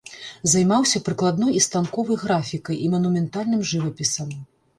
[0.51, 4.35] Займаўся прыкладной і станковай графікай, і манументальным жывапісам.